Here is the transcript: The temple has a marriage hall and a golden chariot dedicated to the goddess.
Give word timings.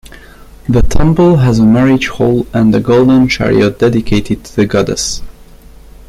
The 0.67 0.81
temple 0.81 1.35
has 1.35 1.59
a 1.59 1.63
marriage 1.63 2.07
hall 2.07 2.47
and 2.55 2.73
a 2.73 2.79
golden 2.79 3.27
chariot 3.27 3.77
dedicated 3.77 4.43
to 4.45 4.55
the 4.55 4.65
goddess. 4.65 5.21